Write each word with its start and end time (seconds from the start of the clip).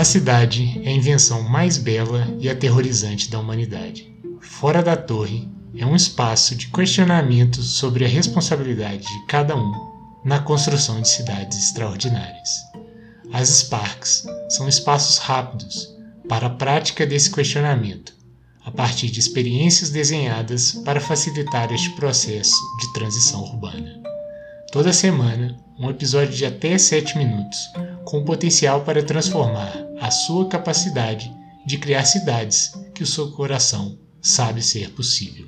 A 0.00 0.04
cidade 0.04 0.80
é 0.82 0.88
a 0.88 0.92
invenção 0.92 1.42
mais 1.42 1.76
bela 1.76 2.26
e 2.38 2.48
aterrorizante 2.48 3.30
da 3.30 3.38
humanidade. 3.38 4.10
Fora 4.40 4.82
da 4.82 4.96
torre 4.96 5.46
é 5.76 5.84
um 5.84 5.94
espaço 5.94 6.54
de 6.54 6.68
questionamento 6.68 7.60
sobre 7.60 8.06
a 8.06 8.08
responsabilidade 8.08 9.06
de 9.06 9.26
cada 9.26 9.54
um 9.54 9.70
na 10.24 10.38
construção 10.38 11.02
de 11.02 11.08
cidades 11.10 11.58
extraordinárias. 11.58 12.48
As 13.30 13.50
Sparks 13.50 14.24
são 14.48 14.66
espaços 14.66 15.18
rápidos 15.18 15.94
para 16.26 16.46
a 16.46 16.50
prática 16.56 17.04
desse 17.04 17.30
questionamento, 17.30 18.14
a 18.64 18.70
partir 18.70 19.10
de 19.10 19.20
experiências 19.20 19.90
desenhadas 19.90 20.72
para 20.82 20.98
facilitar 20.98 21.70
este 21.74 21.90
processo 21.90 22.56
de 22.80 22.90
transição 22.94 23.42
urbana. 23.42 24.00
Toda 24.72 24.94
semana, 24.94 25.58
um 25.78 25.90
episódio 25.90 26.34
de 26.34 26.46
até 26.46 26.78
7 26.78 27.18
minutos, 27.18 27.58
com 28.06 28.24
potencial 28.24 28.80
para 28.80 29.02
transformar 29.02 29.89
a 30.00 30.10
sua 30.10 30.48
capacidade 30.48 31.30
de 31.66 31.76
criar 31.76 32.04
cidades 32.04 32.72
que 32.94 33.02
o 33.02 33.06
seu 33.06 33.30
coração 33.32 33.98
sabe 34.20 34.62
ser 34.62 34.90
possível. 34.92 35.46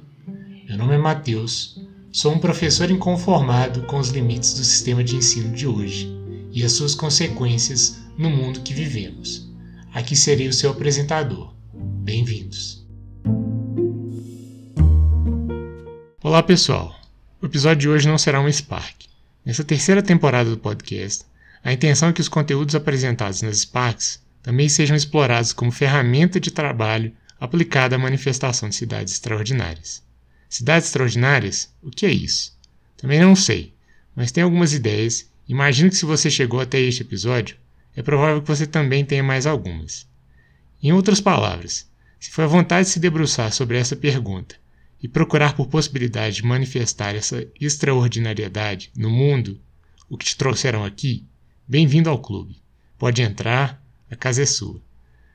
Meu 0.69 0.77
nome 0.77 0.95
é 0.95 0.99
Matheus, 0.99 1.81
sou 2.13 2.35
um 2.35 2.39
professor 2.39 2.91
inconformado 2.91 3.83
com 3.85 3.99
os 3.99 4.11
limites 4.11 4.53
do 4.53 4.63
sistema 4.63 5.03
de 5.03 5.17
ensino 5.17 5.55
de 5.57 5.67
hoje 5.67 6.07
e 6.53 6.63
as 6.63 6.73
suas 6.73 6.95
consequências 6.95 7.99
no 8.19 8.29
mundo 8.29 8.61
que 8.61 8.75
vivemos. 8.75 9.51
Aqui 9.95 10.15
serei 10.15 10.49
o 10.49 10.53
seu 10.53 10.71
apresentador. 10.71 11.55
Bem-vindos. 11.73 12.87
Olá, 16.23 16.43
pessoal. 16.43 16.95
O 17.41 17.47
episódio 17.47 17.81
de 17.81 17.89
hoje 17.89 18.07
não 18.07 18.19
será 18.19 18.39
um 18.39 18.53
Spark. 18.53 19.07
Nessa 19.45 19.65
terceira 19.65 20.03
temporada 20.03 20.51
do 20.51 20.59
podcast, 20.59 21.25
a 21.65 21.73
intenção 21.73 22.11
é 22.11 22.13
que 22.13 22.21
os 22.21 22.29
conteúdos 22.29 22.75
apresentados 22.75 23.41
nas 23.41 23.59
Sparks 23.59 24.22
também 24.43 24.69
sejam 24.69 24.97
explorados 24.97 25.53
como 25.53 25.71
ferramenta 25.71 26.41
de 26.41 26.51
trabalho 26.51 27.13
aplicada 27.39 27.97
à 27.97 27.99
manifestação 27.99 28.69
de 28.69 28.75
cidades 28.75 29.15
extraordinárias. 29.15 30.03
Cidades 30.49 30.89
extraordinárias? 30.89 31.75
O 31.83 31.91
que 31.91 32.07
é 32.07 32.11
isso? 32.11 32.59
Também 32.97 33.21
não 33.21 33.35
sei, 33.35 33.75
mas 34.15 34.31
tenho 34.33 34.47
algumas 34.47 34.73
ideias. 34.73 35.31
Imagino 35.49 35.91
que 35.91 35.97
se 35.97 36.05
você 36.05 36.31
chegou 36.31 36.61
até 36.61 36.81
este 36.81 37.03
episódio, 37.03 37.57
é 37.97 38.03
provável 38.03 38.41
que 38.43 38.49
você 38.49 38.67
também 38.67 39.05
tenha 39.05 39.23
mais 39.23 39.47
algumas. 39.47 40.07
Em 40.83 40.93
outras 40.93 41.21
palavras, 41.21 41.91
se 42.19 42.31
foi 42.31 42.45
a 42.45 42.49
vontade 42.49 42.87
de 42.87 42.93
se 42.93 43.01
debruçar 43.01 43.53
sobre 43.53 43.77
essa 43.79 43.97
pergunta 43.97 44.57
e 45.03 45.09
procurar 45.09 45.57
por 45.57 45.67
possibilidade 45.67 46.37
de 46.37 46.45
manifestar 46.45 47.15
essa 47.15 47.45
extraordinariedade 47.61 48.93
no 48.97 49.11
mundo, 49.11 49.61
o 50.09 50.17
que 50.17 50.27
te 50.27 50.37
trouxeram 50.37 50.85
aqui, 50.85 51.27
bem-vindo 51.67 52.09
ao 52.09 52.21
clube. 52.21 52.63
Pode 52.97 53.21
entrar, 53.23 53.82
a 54.13 54.17
casa 54.17 54.43
é 54.43 54.47
sua. 54.47 54.79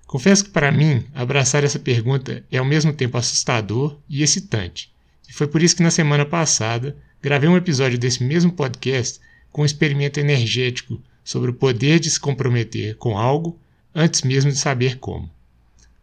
Confesso 0.06 0.46
que 0.46 0.52
para 0.52 0.72
mim, 0.72 1.04
abraçar 1.16 1.64
essa 1.64 1.80
pergunta 1.80 2.44
é 2.52 2.60
ao 2.60 2.66
mesmo 2.66 2.94
tempo 2.94 3.18
assustador 3.18 3.98
e 4.08 4.22
excitante. 4.22 4.94
E 5.28 5.34
foi 5.34 5.48
por 5.48 5.64
isso 5.64 5.76
que 5.76 5.82
na 5.84 5.90
semana 5.90 6.26
passada 6.26 6.96
gravei 7.20 7.50
um 7.50 7.58
episódio 7.58 7.98
desse 7.98 8.24
mesmo 8.24 8.52
podcast 8.52 9.20
com 9.52 9.64
um 9.64 9.66
experimento 9.66 10.20
energético 10.20 11.02
sobre 11.24 11.50
o 11.50 11.56
poder 11.56 12.00
de 12.00 12.12
se 12.12 12.20
comprometer 12.20 12.96
com 12.98 13.18
algo 13.18 13.60
antes 13.96 14.22
mesmo 14.22 14.52
de 14.52 14.58
saber 14.58 15.00
como. 15.00 15.28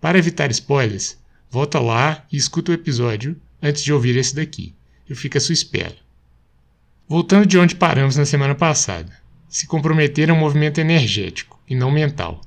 Para 0.00 0.19
evitar 0.19 0.50
spoilers, 0.50 1.17
volta 1.48 1.78
lá 1.78 2.27
e 2.30 2.36
escuta 2.36 2.72
o 2.72 2.75
episódio 2.75 3.41
antes 3.62 3.84
de 3.84 3.92
ouvir 3.92 4.17
esse 4.17 4.34
daqui. 4.34 4.75
Eu 5.08 5.14
fico 5.14 5.39
à 5.39 5.41
sua 5.41 5.52
espera. 5.52 5.97
Voltando 7.08 7.47
de 7.47 7.56
onde 7.56 7.77
paramos 7.77 8.17
na 8.17 8.27
semana 8.27 8.55
passada, 8.55 9.12
se 9.48 9.69
comprometer 9.69 10.28
é 10.28 10.33
um 10.33 10.39
movimento 10.41 10.80
energético 10.80 11.62
e 11.69 11.77
não 11.77 11.91
mental. 11.91 12.41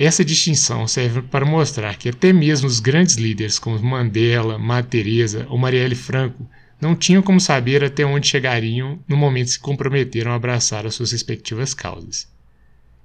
Essa 0.00 0.24
distinção 0.24 0.86
serve 0.86 1.22
para 1.22 1.44
mostrar 1.44 1.96
que 1.96 2.08
até 2.08 2.32
mesmo 2.32 2.68
os 2.68 2.78
grandes 2.78 3.16
líderes 3.16 3.58
como 3.58 3.82
Mandela, 3.82 4.56
Madre 4.56 4.90
Teresa 4.92 5.44
ou 5.50 5.58
Marielle 5.58 5.96
Franco 5.96 6.48
não 6.80 6.94
tinham 6.94 7.20
como 7.20 7.40
saber 7.40 7.82
até 7.82 8.06
onde 8.06 8.28
chegariam 8.28 9.00
no 9.08 9.16
momento 9.16 9.46
que 9.46 9.52
se 9.54 9.58
comprometeram 9.58 10.30
a 10.30 10.36
abraçar 10.36 10.86
as 10.86 10.94
suas 10.94 11.10
respectivas 11.10 11.74
causas. 11.74 12.28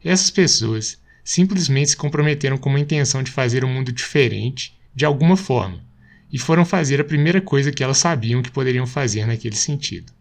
Essas 0.05 0.29
pessoas 0.29 0.99
simplesmente 1.23 1.89
se 1.89 1.97
comprometeram 1.97 2.59
com 2.59 2.69
uma 2.69 2.79
intenção 2.79 3.23
de 3.23 3.31
fazer 3.31 3.65
um 3.65 3.73
mundo 3.73 3.91
diferente 3.91 4.77
de 4.93 5.03
alguma 5.03 5.35
forma, 5.35 5.83
e 6.31 6.37
foram 6.37 6.63
fazer 6.63 7.01
a 7.01 7.03
primeira 7.03 7.41
coisa 7.41 7.71
que 7.71 7.83
elas 7.83 7.97
sabiam 7.97 8.43
que 8.43 8.51
poderiam 8.51 8.85
fazer 8.85 9.25
naquele 9.25 9.55
sentido. 9.55 10.13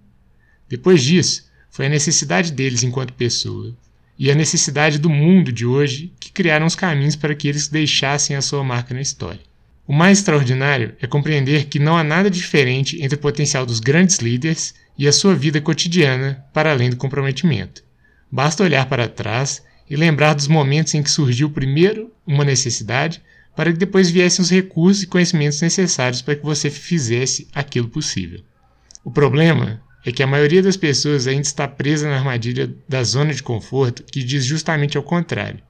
Depois 0.70 1.02
disso, 1.02 1.50
foi 1.68 1.84
a 1.84 1.90
necessidade 1.90 2.50
deles 2.50 2.82
enquanto 2.82 3.12
pessoas 3.12 3.74
e 4.18 4.30
a 4.30 4.34
necessidade 4.34 4.98
do 4.98 5.10
mundo 5.10 5.50
de 5.52 5.66
hoje 5.66 6.12
que 6.20 6.32
criaram 6.32 6.66
os 6.66 6.74
caminhos 6.74 7.16
para 7.16 7.34
que 7.34 7.48
eles 7.48 7.68
deixassem 7.68 8.36
a 8.36 8.42
sua 8.42 8.62
marca 8.62 8.94
na 8.94 9.00
história. 9.00 9.40
O 9.86 9.92
mais 9.92 10.18
extraordinário 10.18 10.94
é 11.00 11.06
compreender 11.06 11.66
que 11.66 11.78
não 11.78 11.96
há 11.96 12.04
nada 12.04 12.30
diferente 12.30 13.02
entre 13.02 13.16
o 13.16 13.20
potencial 13.20 13.66
dos 13.66 13.80
grandes 13.80 14.18
líderes 14.18 14.74
e 14.96 15.08
a 15.08 15.12
sua 15.12 15.34
vida 15.34 15.60
cotidiana 15.60 16.44
para 16.52 16.70
além 16.70 16.88
do 16.88 16.96
comprometimento. 16.96 17.82
Basta 18.30 18.62
olhar 18.62 18.86
para 18.86 19.08
trás 19.08 19.62
e 19.90 19.96
lembrar 19.96 20.34
dos 20.34 20.46
momentos 20.46 20.94
em 20.94 21.02
que 21.02 21.10
surgiu 21.10 21.50
primeiro 21.50 22.10
uma 22.26 22.44
necessidade 22.44 23.20
para 23.54 23.72
que 23.72 23.78
depois 23.78 24.10
viessem 24.10 24.42
os 24.42 24.50
recursos 24.50 25.02
e 25.02 25.06
conhecimentos 25.06 25.60
necessários 25.60 26.22
para 26.22 26.36
que 26.36 26.44
você 26.44 26.70
fizesse 26.70 27.48
aquilo 27.54 27.88
possível. 27.88 28.40
O 29.04 29.10
problema 29.10 29.82
é 30.04 30.10
que 30.12 30.22
a 30.22 30.26
maioria 30.26 30.62
das 30.62 30.76
pessoas 30.76 31.26
ainda 31.26 31.42
está 31.42 31.68
presa 31.68 32.08
na 32.08 32.16
armadilha 32.16 32.74
da 32.88 33.02
zona 33.04 33.32
de 33.32 33.42
conforto 33.42 34.02
que 34.02 34.22
diz 34.22 34.44
justamente 34.44 34.96
ao 34.96 35.02
contrário. 35.02 35.60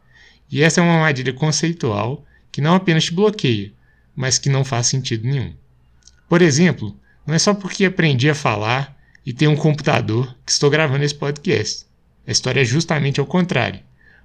E 0.50 0.62
essa 0.62 0.80
é 0.80 0.84
uma 0.84 0.94
armadilha 0.94 1.32
conceitual 1.32 2.24
que 2.50 2.60
não 2.60 2.74
apenas 2.74 3.04
te 3.04 3.14
bloqueia, 3.14 3.72
mas 4.14 4.38
que 4.38 4.48
não 4.48 4.64
faz 4.64 4.86
sentido 4.86 5.26
nenhum. 5.26 5.52
Por 6.28 6.42
exemplo, 6.42 6.96
não 7.26 7.34
é 7.34 7.38
só 7.38 7.54
porque 7.54 7.84
aprendi 7.84 8.28
a 8.28 8.34
falar 8.34 8.96
e 9.24 9.32
tenho 9.32 9.50
um 9.50 9.56
computador 9.56 10.34
que 10.44 10.52
estou 10.52 10.70
gravando 10.70 11.04
esse 11.04 11.14
podcast. 11.14 11.86
A 12.26 12.32
história 12.32 12.60
é 12.60 12.64
justamente 12.64 13.20
ao 13.20 13.26
contrário. 13.26 13.80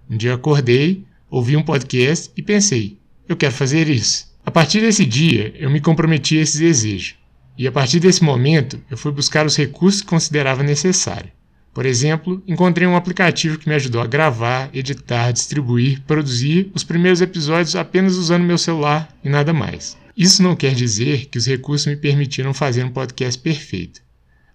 Um 0.10 0.18
dia 0.18 0.34
acordei, 0.34 1.06
ouvi 1.30 1.56
um 1.58 1.64
podcast 1.64 2.32
e 2.36 2.42
pensei: 2.42 2.98
eu 3.28 3.36
quero 3.36 3.54
fazer 3.54 3.90
isso. 3.90 4.28
A 4.46 4.52
partir 4.52 4.80
desse 4.80 5.06
dia, 5.06 5.54
eu 5.58 5.70
me 5.70 5.82
comprometi 5.82 6.38
a 6.38 6.42
esse 6.42 6.58
desejo. 6.58 7.16
E 7.58 7.68
a 7.68 7.72
partir 7.72 8.00
desse 8.00 8.24
momento, 8.24 8.80
eu 8.90 8.98
fui 8.98 9.12
buscar 9.12 9.46
os 9.46 9.56
recursos 9.56 10.02
que 10.02 10.08
considerava 10.08 10.62
necessário. 10.62 11.32
Por 11.74 11.86
exemplo, 11.86 12.42
encontrei 12.48 12.88
um 12.88 12.96
aplicativo 12.96 13.58
que 13.58 13.68
me 13.68 13.76
ajudou 13.76 14.02
a 14.02 14.08
gravar, 14.08 14.70
editar, 14.74 15.32
distribuir, 15.32 16.02
produzir 16.08 16.72
os 16.74 16.84
primeiros 16.84 17.22
episódios 17.22 17.76
apenas 17.76 18.16
usando 18.16 18.44
meu 18.44 18.58
celular 18.58 19.10
e 19.24 19.30
nada 19.30 19.54
mais. 19.54 19.98
Isso 20.16 20.42
não 20.42 20.56
quer 20.56 20.74
dizer 20.74 21.26
que 21.26 21.38
os 21.38 21.46
recursos 21.46 21.88
me 21.88 21.96
permitiram 21.96 22.54
fazer 22.54 22.84
um 22.84 22.92
podcast 22.92 23.40
perfeito. 23.40 24.02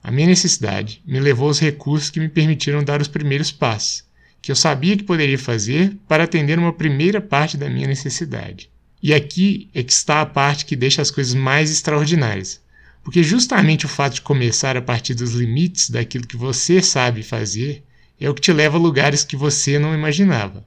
A 0.02 0.10
minha 0.10 0.26
necessidade 0.26 1.00
me 1.06 1.20
levou 1.20 1.46
aos 1.46 1.60
recursos 1.60 2.10
que 2.10 2.18
me 2.18 2.28
permitiram 2.28 2.82
dar 2.82 3.00
os 3.00 3.08
primeiros 3.08 3.52
passos 3.52 4.04
que 4.42 4.50
eu 4.50 4.56
sabia 4.56 4.96
que 4.96 5.04
poderia 5.04 5.38
fazer 5.38 5.96
para 6.08 6.24
atender 6.24 6.58
uma 6.58 6.72
primeira 6.72 7.20
parte 7.20 7.56
da 7.56 7.70
minha 7.70 7.86
necessidade. 7.86 8.68
E 9.00 9.14
aqui 9.14 9.70
é 9.72 9.84
que 9.84 9.92
está 9.92 10.20
a 10.20 10.26
parte 10.26 10.66
que 10.66 10.74
deixa 10.74 11.00
as 11.00 11.12
coisas 11.12 11.34
mais 11.34 11.70
extraordinárias. 11.70 12.60
Porque 13.02 13.22
justamente 13.22 13.84
o 13.84 13.88
fato 13.88 14.14
de 14.14 14.22
começar 14.22 14.76
a 14.76 14.82
partir 14.82 15.14
dos 15.14 15.32
limites 15.32 15.90
daquilo 15.90 16.26
que 16.26 16.36
você 16.36 16.80
sabe 16.80 17.22
fazer 17.22 17.84
é 18.20 18.30
o 18.30 18.34
que 18.34 18.40
te 18.40 18.52
leva 18.52 18.76
a 18.76 18.80
lugares 18.80 19.24
que 19.24 19.36
você 19.36 19.78
não 19.78 19.92
imaginava, 19.92 20.64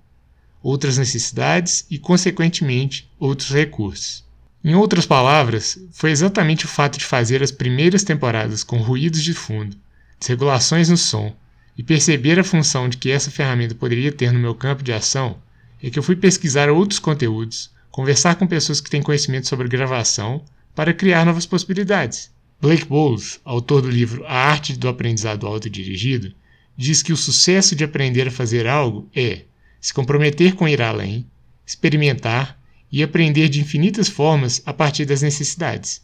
outras 0.62 0.98
necessidades 0.98 1.86
e, 1.90 1.98
consequentemente, 1.98 3.10
outros 3.18 3.52
recursos. 3.52 4.26
Em 4.62 4.76
outras 4.76 5.06
palavras, 5.06 5.80
foi 5.92 6.12
exatamente 6.12 6.66
o 6.66 6.68
fato 6.68 6.98
de 6.98 7.06
fazer 7.06 7.42
as 7.42 7.52
primeiras 7.52 8.04
temporadas 8.04 8.64
com 8.64 8.82
ruídos 8.82 9.24
de 9.24 9.34
fundo, 9.34 9.78
desregulações 10.20 10.90
no 10.90 10.98
som, 10.98 11.34
e 11.78 11.84
perceber 11.84 12.40
a 12.40 12.44
função 12.44 12.90
de 12.90 12.98
que 12.98 13.12
essa 13.12 13.32
ferramenta 13.32 13.76
poderia 13.76 14.12
ter 14.12 14.32
no 14.32 14.40
meu 14.40 14.56
campo 14.56 14.84
de 14.84 14.92
ação, 14.92 15.38
é 15.82 15.90
que 15.90 16.00
eu 16.00 16.04
fui 16.04 16.16
pesquisar 16.16 16.70
outros 16.70 17.00
conteúdos, 17.00 17.70
conversar 17.92 18.36
com 18.36 18.48
pessoas 18.48 18.82
que 18.82 18.90
têm 18.90 19.02
conhecimento 19.02 19.48
sobre 19.48 19.68
gravação, 19.68 20.44
para 20.74 20.94
criar 20.94 21.26
novas 21.26 21.46
possibilidades. 21.46 22.30
Blake 22.62 22.86
Bowles, 22.86 23.40
autor 23.44 23.82
do 23.82 23.90
livro 23.90 24.26
A 24.26 24.34
Arte 24.34 24.78
do 24.78 24.88
Aprendizado 24.88 25.46
Autodirigido, 25.46 26.34
diz 26.76 27.04
que 27.04 27.14
o 27.14 27.18
sucesso 27.18 27.76
de 27.76 27.84
aprender 27.84 28.28
a 28.28 28.32
fazer 28.32 28.66
algo 28.66 29.10
é 29.16 29.42
se 29.80 29.94
comprometer 29.94 30.56
com 30.56 30.68
ir 30.68 30.82
além, 30.82 31.26
experimentar 31.66 32.60
e 32.92 33.04
aprender 33.04 33.50
de 33.50 33.60
infinitas 33.60 34.08
formas 34.08 34.62
a 34.66 34.74
partir 34.74 35.06
das 35.06 35.22
necessidades. 35.22 36.02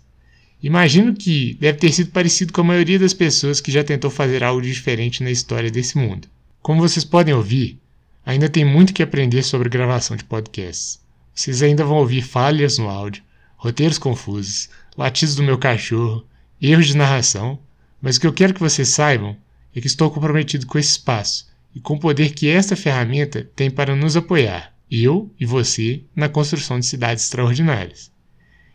Imagino 0.62 1.16
que 1.16 1.56
deve 1.60 1.80
ter 1.80 1.92
sido 1.92 2.12
parecido 2.12 2.54
com 2.54 2.62
a 2.62 2.66
maioria 2.66 3.00
das 3.00 3.14
pessoas 3.14 3.60
que 3.60 3.72
já 3.72 3.84
tentou 3.84 4.12
fazer 4.12 4.44
algo 4.44 4.62
diferente 4.62 5.24
na 5.24 5.32
história 5.32 5.72
desse 5.72 5.98
mundo. 5.98 6.28
Como 6.62 6.82
vocês 6.82 7.04
podem 7.04 7.34
ouvir, 7.34 7.80
ainda 8.24 8.48
tem 8.48 8.64
muito 8.64 8.94
que 8.94 9.02
aprender 9.02 9.42
sobre 9.42 9.70
gravação 9.70 10.16
de 10.16 10.24
podcasts. 10.24 11.00
Vocês 11.34 11.64
ainda 11.64 11.84
vão 11.84 11.98
ouvir 11.98 12.22
falhas 12.22 12.78
no 12.78 12.88
áudio, 12.88 13.24
roteiros 13.56 13.98
confusos, 13.98 14.70
latidos 14.96 15.36
do 15.36 15.42
meu 15.42 15.58
cachorro, 15.58 16.24
erros 16.62 16.88
de 16.88 16.98
narração, 16.98 17.60
mas 18.02 18.18
o 18.18 18.22
que 18.22 18.28
eu 18.28 18.34
quero 18.34 18.54
que 18.54 18.60
vocês 18.60 18.90
saibam 18.90 19.36
é 19.76 19.82
que 19.82 19.88
estou 19.88 20.12
comprometido 20.12 20.66
com 20.66 20.78
esse 20.78 20.92
espaço 20.92 21.50
e 21.74 21.80
com 21.80 21.96
o 21.96 22.00
poder 22.00 22.34
que 22.34 22.50
esta 22.50 22.76
ferramenta 22.76 23.50
tem 23.56 23.72
para 23.72 23.96
nos 23.96 24.16
apoiar 24.16 24.72
eu 24.92 25.34
e 25.40 25.46
você, 25.46 26.04
na 26.14 26.28
construção 26.28 26.78
de 26.78 26.86
cidades 26.86 27.24
extraordinárias. 27.24 28.12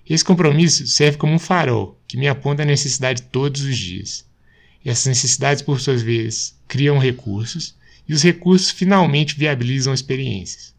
Esse 0.08 0.24
compromisso 0.24 0.86
serve 0.86 1.18
como 1.18 1.34
um 1.34 1.38
farol 1.38 2.00
que 2.08 2.16
me 2.16 2.26
aponta 2.26 2.62
a 2.62 2.66
necessidade 2.66 3.22
todos 3.22 3.60
os 3.60 3.76
dias. 3.76 4.24
Essas 4.82 5.06
necessidades, 5.06 5.62
por 5.62 5.78
suas 5.78 6.00
vezes, 6.00 6.58
criam 6.66 6.96
recursos 6.96 7.76
e 8.08 8.14
os 8.14 8.22
recursos 8.22 8.70
finalmente 8.70 9.36
viabilizam 9.36 9.92
experiências. 9.92 10.74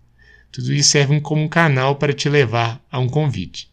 Tudo 0.51 0.73
isso 0.73 0.89
serve 0.89 1.21
como 1.21 1.43
um 1.43 1.47
canal 1.47 1.97
para 1.97 2.13
te 2.13 2.27
levar 2.27 2.83
a 2.89 2.97
um 2.99 3.07
convite. 3.07 3.69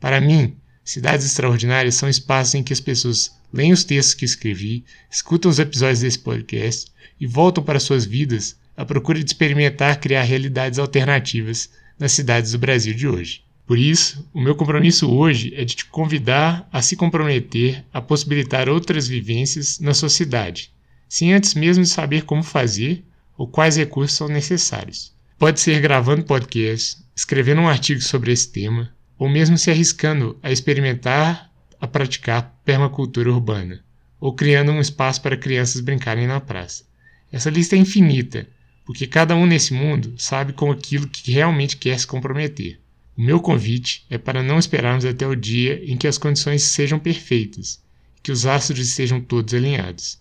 Para 0.00 0.20
mim, 0.20 0.56
cidades 0.84 1.24
extraordinárias 1.24 1.94
são 1.94 2.08
espaços 2.08 2.54
em 2.54 2.62
que 2.62 2.72
as 2.72 2.80
pessoas 2.80 3.34
leem 3.52 3.72
os 3.72 3.84
textos 3.84 4.14
que 4.14 4.24
escrevi, 4.24 4.84
escutam 5.10 5.50
os 5.50 5.58
episódios 5.58 6.00
desse 6.00 6.18
podcast 6.18 6.92
e 7.20 7.26
voltam 7.26 7.64
para 7.64 7.80
suas 7.80 8.04
vidas 8.04 8.56
à 8.76 8.84
procura 8.84 9.22
de 9.22 9.30
experimentar 9.30 9.98
criar 9.98 10.22
realidades 10.22 10.78
alternativas 10.78 11.70
nas 11.98 12.12
cidades 12.12 12.52
do 12.52 12.58
Brasil 12.58 12.92
de 12.92 13.08
hoje. 13.08 13.42
Por 13.66 13.78
isso, 13.78 14.28
o 14.34 14.40
meu 14.40 14.54
compromisso 14.54 15.10
hoje 15.10 15.54
é 15.56 15.64
de 15.64 15.74
te 15.74 15.86
convidar 15.86 16.68
a 16.70 16.82
se 16.82 16.96
comprometer 16.96 17.82
a 17.92 18.00
possibilitar 18.00 18.68
outras 18.68 19.08
vivências 19.08 19.78
na 19.80 19.94
sua 19.94 20.10
cidade, 20.10 20.70
sem 21.08 21.32
antes 21.32 21.54
mesmo 21.54 21.86
saber 21.86 22.24
como 22.24 22.42
fazer 22.42 23.02
ou 23.38 23.48
quais 23.48 23.76
recursos 23.76 24.16
são 24.16 24.28
necessários. 24.28 25.14
Pode 25.38 25.60
ser 25.60 25.80
gravando 25.80 26.24
podcast, 26.24 26.98
escrevendo 27.16 27.62
um 27.62 27.68
artigo 27.68 28.02
sobre 28.02 28.32
esse 28.32 28.50
tema, 28.52 28.93
ou 29.18 29.28
mesmo 29.28 29.56
se 29.56 29.70
arriscando 29.70 30.38
a 30.42 30.50
experimentar 30.50 31.50
a 31.80 31.86
praticar 31.86 32.58
permacultura 32.64 33.30
urbana, 33.30 33.84
ou 34.18 34.32
criando 34.32 34.72
um 34.72 34.80
espaço 34.80 35.20
para 35.20 35.36
crianças 35.36 35.82
brincarem 35.82 36.26
na 36.26 36.40
praça. 36.40 36.84
Essa 37.30 37.50
lista 37.50 37.76
é 37.76 37.78
infinita, 37.78 38.48
porque 38.86 39.06
cada 39.06 39.36
um 39.36 39.44
nesse 39.44 39.74
mundo 39.74 40.14
sabe 40.16 40.52
com 40.52 40.70
aquilo 40.70 41.08
que 41.08 41.32
realmente 41.32 41.76
quer 41.76 41.98
se 41.98 42.06
comprometer. 42.06 42.80
O 43.16 43.22
meu 43.22 43.38
convite 43.38 44.04
é 44.08 44.18
para 44.18 44.42
não 44.42 44.58
esperarmos 44.58 45.04
até 45.04 45.26
o 45.26 45.36
dia 45.36 45.80
em 45.84 45.96
que 45.96 46.06
as 46.06 46.18
condições 46.18 46.62
sejam 46.62 46.98
perfeitas, 46.98 47.82
que 48.22 48.32
os 48.32 48.46
astros 48.46 48.80
estejam 48.80 49.20
todos 49.20 49.52
alinhados. 49.52 50.18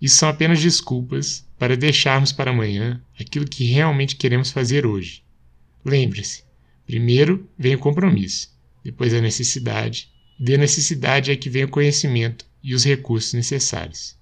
Isso 0.00 0.16
são 0.16 0.28
apenas 0.28 0.60
desculpas 0.60 1.44
para 1.58 1.76
deixarmos 1.76 2.32
para 2.32 2.50
amanhã 2.50 3.02
aquilo 3.18 3.44
que 3.44 3.64
realmente 3.64 4.16
queremos 4.16 4.50
fazer 4.50 4.86
hoje. 4.86 5.22
Lembre-se: 5.84 6.44
primeiro 6.86 7.48
vem 7.58 7.74
o 7.74 7.78
compromisso, 7.78 8.48
depois 8.84 9.14
a 9.14 9.20
necessidade, 9.20 10.08
e 10.38 10.44
da 10.44 10.56
necessidade 10.56 11.30
é 11.30 11.36
que 11.36 11.50
vem 11.50 11.64
o 11.64 11.68
conhecimento 11.68 12.44
e 12.62 12.74
os 12.74 12.84
recursos 12.84 13.32
necessários. 13.32 14.16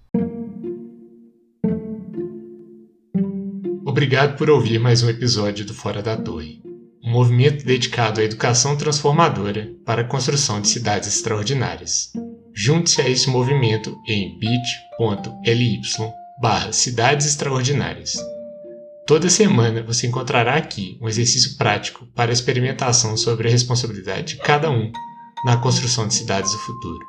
Obrigado 3.84 4.36
por 4.36 4.48
ouvir 4.48 4.78
mais 4.78 5.02
um 5.02 5.10
episódio 5.10 5.64
do 5.64 5.74
Fora 5.74 6.02
da 6.02 6.16
Torre, 6.16 6.62
um 7.02 7.10
movimento 7.10 7.64
dedicado 7.64 8.20
à 8.20 8.24
educação 8.24 8.76
transformadora 8.76 9.74
para 9.84 10.02
a 10.02 10.06
construção 10.06 10.60
de 10.60 10.68
cidades 10.68 11.08
extraordinárias. 11.08 12.12
Junte-se 12.54 13.00
a 13.00 13.08
esse 13.08 13.28
movimento 13.28 13.96
em 14.06 14.38
bit.ly 14.38 15.80
barra 16.40 16.72
Cidades 16.72 17.26
Extraordinárias. 17.26 18.16
Toda 19.10 19.28
semana 19.28 19.82
você 19.82 20.06
encontrará 20.06 20.54
aqui 20.54 20.96
um 21.02 21.08
exercício 21.08 21.56
prático 21.56 22.06
para 22.14 22.30
experimentação 22.30 23.16
sobre 23.16 23.48
a 23.48 23.50
responsabilidade 23.50 24.34
de 24.34 24.40
cada 24.40 24.70
um 24.70 24.92
na 25.44 25.56
construção 25.56 26.06
de 26.06 26.14
cidades 26.14 26.52
do 26.52 26.58
futuro. 26.58 27.00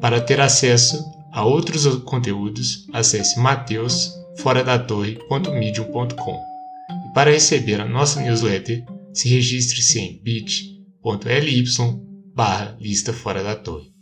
Para 0.00 0.20
ter 0.20 0.40
acesso 0.40 1.04
a 1.32 1.44
outros 1.44 1.86
conteúdos, 2.04 2.86
acesse 2.92 3.36
mateusforadatorre.medium.com. 3.40 6.40
E 7.04 7.12
para 7.12 7.32
receber 7.32 7.80
a 7.80 7.88
nossa 7.88 8.20
newsletter, 8.20 8.84
se 9.12 9.28
registre-se 9.28 9.98
em 9.98 10.22
bit.ly 10.22 11.64
barra 12.32 12.76
lista 12.80 13.12
fora 13.12 13.42
da 13.42 13.56
torre. 13.56 13.92